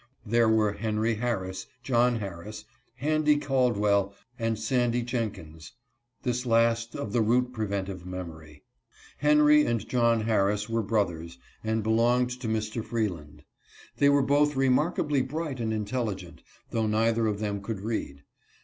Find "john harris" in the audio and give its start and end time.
1.83-2.65, 9.87-10.67